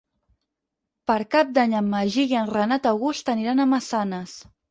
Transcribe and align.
Per 1.11 1.17
Cap 1.35 1.51
d'Any 1.57 1.75
en 1.81 1.91
Magí 1.91 2.25
i 2.33 2.35
en 2.41 2.49
Renat 2.55 2.89
August 2.95 3.31
aniran 3.37 3.61
a 3.67 3.71
Massanes. 3.77 4.37